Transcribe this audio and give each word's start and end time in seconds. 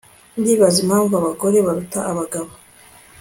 Ndibaza 0.39 0.77
impamvu 0.85 1.13
abagore 1.15 1.57
baruta 1.65 1.99
abagabo 2.11 2.51